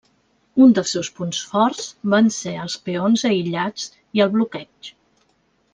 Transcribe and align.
Un 0.67 0.71
dels 0.77 0.93
seus 0.95 1.09
punts 1.19 1.41
forts 1.51 1.91
van 2.15 2.31
ser 2.39 2.55
els 2.63 2.79
peons 2.89 3.27
aïllats 3.33 3.87
i 4.19 4.25
el 4.27 4.33
bloqueig. 4.39 4.95